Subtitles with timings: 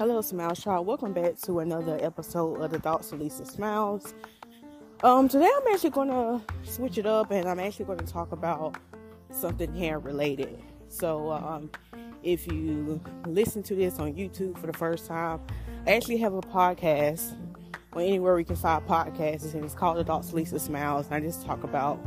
[0.00, 0.86] Hello, Smile Child.
[0.86, 4.14] Welcome back to another episode of the Thoughts of Lisa Smilez.
[5.02, 8.78] Um, today I'm actually gonna switch it up, and I'm actually gonna talk about
[9.30, 10.58] something hair related.
[10.88, 11.70] So, um,
[12.22, 15.38] if you listen to this on YouTube for the first time,
[15.86, 17.36] I actually have a podcast
[17.92, 21.10] or anywhere we can find podcasts, and it's called The Thoughts of Lisa Smilez.
[21.10, 22.00] And I just talk about,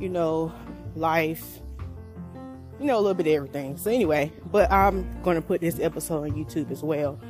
[0.00, 0.52] you know,
[0.96, 1.60] life,
[2.80, 3.76] you know, a little bit of everything.
[3.76, 7.20] So anyway, but I'm going to put this episode on YouTube as well,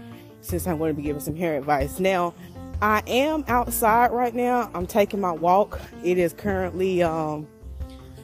[0.43, 1.99] since I'm going to be giving some hair advice.
[1.99, 2.35] Now,
[2.81, 4.71] I am outside right now.
[4.73, 5.81] I'm taking my walk.
[6.05, 7.49] It is currently, um,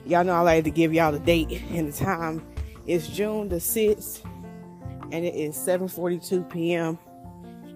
[0.07, 2.47] y'all know I like to give y'all the date and the time.
[2.87, 4.25] It's June the 6th,
[5.11, 6.97] and it is 7:42 p.m.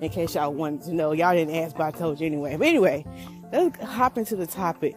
[0.01, 2.57] In case y'all wanted to know, y'all didn't ask, but I told you anyway.
[2.57, 3.05] But anyway,
[3.53, 4.97] let's hop into the topic.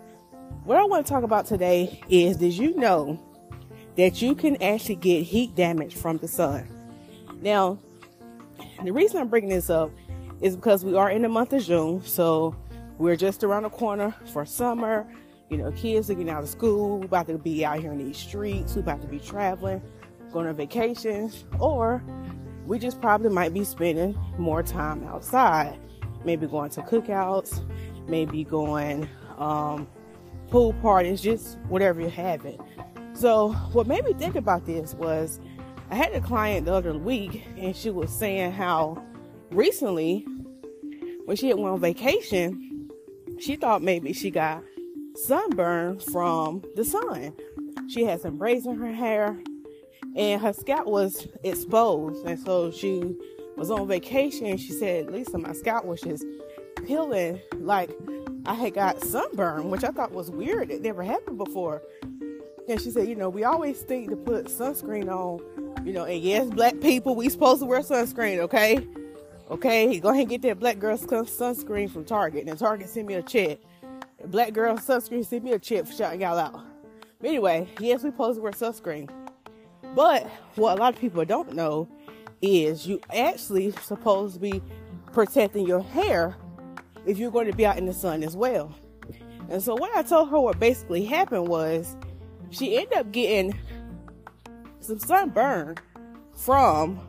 [0.63, 3.19] What I want to talk about today is: Did you know?
[3.95, 6.67] That you can actually get heat damage from the sun.
[7.41, 7.77] Now,
[8.83, 9.91] the reason I'm bringing this up
[10.41, 12.55] is because we are in the month of June, so
[12.97, 15.07] we're just around the corner for summer.
[15.49, 17.97] You know, kids are getting out of school, we about to be out here in
[17.99, 19.81] these streets, we about to be traveling,
[20.31, 22.03] going on vacations, or
[22.65, 25.77] we just probably might be spending more time outside.
[26.25, 27.61] Maybe going to cookouts,
[28.07, 29.87] maybe going um,
[30.49, 32.59] pool parties, just whatever you're having.
[33.13, 35.39] So, what made me think about this was
[35.89, 39.03] I had a client the other week, and she was saying how
[39.51, 40.25] recently,
[41.25, 42.89] when she had went on vacation,
[43.39, 44.63] she thought maybe she got
[45.15, 47.33] sunburn from the sun.
[47.87, 49.37] She had some braids in her hair,
[50.15, 52.25] and her scalp was exposed.
[52.25, 53.15] And so she
[53.55, 54.47] was on vacation.
[54.47, 56.25] And she said, Lisa, my scalp was just
[56.85, 57.91] peeling like
[58.45, 60.71] I had got sunburn, which I thought was weird.
[60.71, 61.81] It never happened before.
[62.67, 66.21] And she said, you know, we always think to put sunscreen on, you know, and
[66.21, 68.87] yes, black people, we supposed to wear sunscreen, okay?
[69.51, 72.47] Okay, go ahead and get that black girl sunscreen from Target.
[72.47, 73.59] And Target sent me a check.
[74.25, 76.61] Black girl sunscreen sent me a check for shouting y'all out.
[77.19, 79.09] But anyway, yes, we supposed to wear sunscreen.
[79.93, 81.89] But what a lot of people don't know
[82.41, 84.61] is you actually supposed to be
[85.11, 86.35] protecting your hair
[87.05, 88.73] if you're going to be out in the sun as well.
[89.49, 91.95] And so what I told her what basically happened was
[92.55, 93.57] she ended up getting
[94.79, 95.77] some sunburn
[96.35, 96.99] from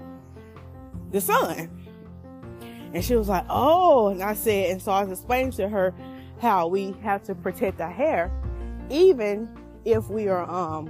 [1.10, 1.70] the sun.
[2.92, 5.92] And she was like, oh, and I said, and so I was explaining to her
[6.40, 8.30] how we have to protect our hair,
[8.90, 9.48] even
[9.84, 10.86] if we are um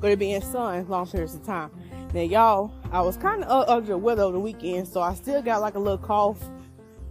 [0.00, 1.70] going to be in sun long periods of time.
[2.14, 5.42] Now, y'all, I was kind of under the weather over the weekend, so I still
[5.42, 6.38] got like a little cough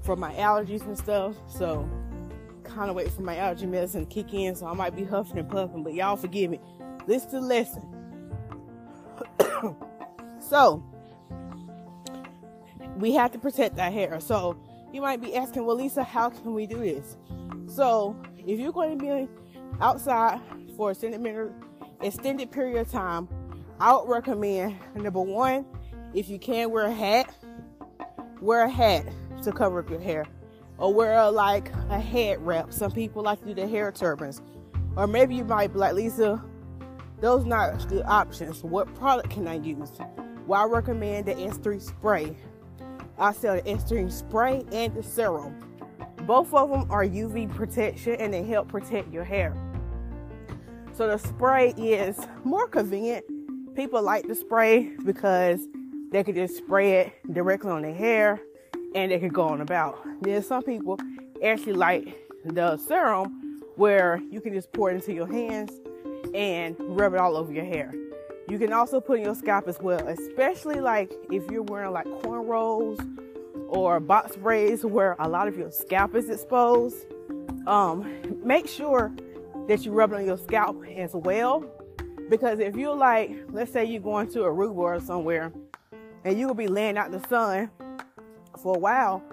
[0.01, 1.35] from my allergies and stuff.
[1.47, 1.87] So
[2.65, 5.37] kind of wait for my allergy medicine to kick in, so I might be huffing
[5.37, 6.59] and puffing, but y'all forgive me.
[7.07, 7.83] Listen to the lesson.
[10.39, 10.83] so,
[12.97, 14.19] we have to protect our hair.
[14.19, 14.57] So,
[14.91, 17.17] you might be asking, well, Lisa, how can we do this?
[17.67, 19.29] So, if you're going to be
[19.81, 20.39] outside
[20.75, 21.53] for extended,
[22.01, 23.27] extended period of time,
[23.79, 25.65] I would recommend number one,
[26.13, 27.33] if you can wear a hat,
[28.41, 29.05] wear a hat
[29.43, 30.25] to cover up your hair
[30.77, 32.73] or wear a, like a head wrap.
[32.73, 34.41] Some people like to do the hair turbans.
[34.95, 36.43] Or maybe you might be like, Lisa,
[37.21, 38.63] those not good options.
[38.63, 39.91] What product can I use?
[40.47, 42.37] Well, I recommend the S3 spray.
[43.17, 45.55] I sell the S3 spray and the serum.
[46.23, 49.55] Both of them are UV protection and they help protect your hair.
[50.93, 53.25] So the spray is more convenient.
[53.75, 55.67] People like the spray because
[56.11, 58.41] they can just spray it directly on their hair
[58.95, 60.03] and they can go on about.
[60.21, 60.97] Then some people
[61.43, 65.71] actually like the serum where you can just pour it into your hands
[66.33, 67.93] and rub it all over your hair.
[68.47, 72.05] You can also put in your scalp as well, especially like if you're wearing like
[72.05, 72.99] cornrows
[73.67, 77.05] or box braids where a lot of your scalp is exposed.
[77.67, 79.11] Um, make sure
[79.67, 81.65] that you rub it on your scalp as well.
[82.29, 85.51] Because if you're like, let's say you're going to Aruba or somewhere
[86.23, 87.69] and you will be laying out in the sun
[88.59, 89.23] for a while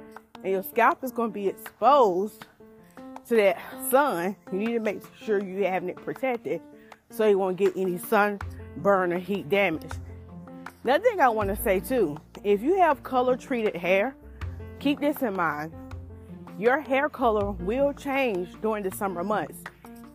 [0.43, 2.47] and your scalp is going to be exposed
[3.29, 3.59] to that
[3.91, 6.61] sun, you need to make sure you have it protected
[7.11, 9.93] so you won't get any sunburn or heat damage.
[10.85, 14.17] Another thing I want to say too, if you have color treated hair,
[14.81, 15.73] keep this in mind.
[16.59, 19.59] Your hair color will change during the summer months.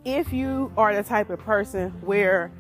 [0.03, 2.51] If you are the type of person where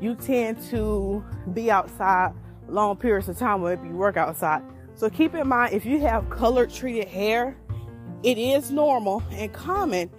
[0.00, 1.22] you tend to
[1.52, 2.32] be outside
[2.68, 4.62] long periods of time when you work outside,
[5.00, 7.56] so keep in mind if you have color treated hair,
[8.22, 10.10] it is normal and common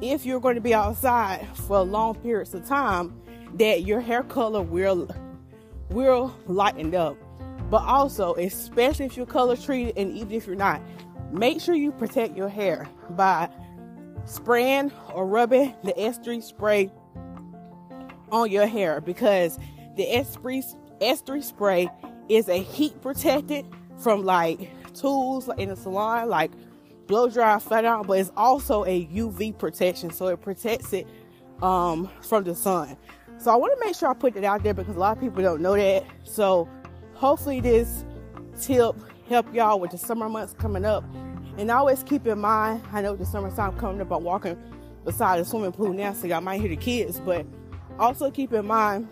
[0.00, 3.20] if you're going to be outside for long periods of time
[3.56, 5.14] that your hair color will
[5.90, 7.18] will lighten up.
[7.68, 10.80] But also, especially if you're color treated and even if you're not,
[11.30, 13.50] make sure you protect your hair by
[14.24, 16.90] spraying or rubbing the S3 spray
[18.32, 19.58] on your hair because
[19.98, 20.64] the S3
[21.02, 21.90] S3 spray
[22.30, 23.66] is a heat protected
[24.02, 26.50] from like tools in the salon like
[27.06, 31.06] blow dry flat out, but it's also a UV protection, so it protects it
[31.60, 32.96] um, from the sun.
[33.38, 35.22] So I want to make sure I put it out there because a lot of
[35.22, 36.04] people don't know that.
[36.24, 36.68] So
[37.14, 38.04] hopefully this
[38.60, 38.94] tip
[39.28, 41.04] help y'all with the summer months coming up.
[41.58, 44.56] And always keep in mind, I know the summertime coming up, I'm walking
[45.04, 47.44] beside the swimming pool now, so y'all might hear the kids, but
[47.98, 49.08] also keep in mind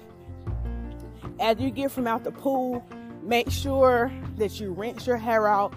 [1.41, 2.85] as you get from out the pool,
[3.23, 5.75] make sure that you rinse your hair out,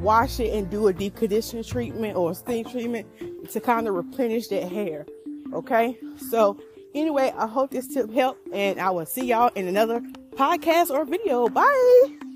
[0.00, 3.06] wash it, and do a deep conditioning treatment or a steam treatment
[3.50, 5.06] to kind of replenish that hair.
[5.52, 5.98] Okay,
[6.30, 6.58] so
[6.94, 10.00] anyway, I hope this tip helped, and I will see y'all in another
[10.34, 11.48] podcast or video.
[11.48, 12.31] Bye.